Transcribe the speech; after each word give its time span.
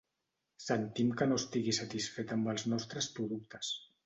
Sentim 0.67 1.11
que 1.19 1.27
no 1.31 1.37
estigui 1.41 1.75
satisfet 1.81 2.35
amb 2.39 2.51
els 2.55 2.67
nostres 2.73 3.13
productes. 3.21 3.73